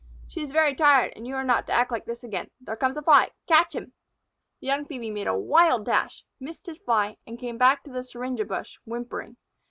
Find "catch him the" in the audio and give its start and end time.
3.45-4.65